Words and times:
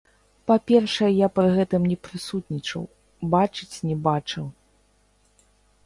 Па-першае, 0.51 1.09
я 1.15 1.27
пры 1.35 1.47
гэтым 1.59 1.85
не 1.91 1.97
прысутнічаў, 2.09 2.83
бачыць 3.37 3.71
не 3.91 3.95
бачыў. 4.09 4.45